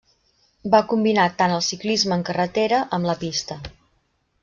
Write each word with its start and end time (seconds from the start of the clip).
Va 0.75 0.79
combinar 0.93 1.27
tant 1.43 1.53
el 1.59 1.63
ciclisme 1.67 2.19
en 2.19 2.25
carretera 2.33 2.83
amb 2.99 3.11
la 3.13 3.19
pista. 3.25 3.63